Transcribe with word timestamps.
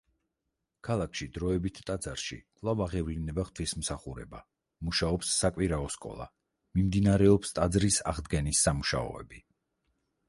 ქალაქში 0.85 1.25
დროებით 1.35 1.81
ტაძარში 1.89 2.37
კვლავ 2.61 2.81
აღევლინება 2.85 3.45
ღვთისმსახურება, 3.49 4.41
მუშაობს 4.89 5.35
საკვირაო 5.45 5.93
სკოლა, 5.97 6.29
მიმდინარეობს 6.81 7.57
ტაძრის 7.61 8.01
აღდგენის 8.15 8.67
სამუშაოები. 8.69 9.47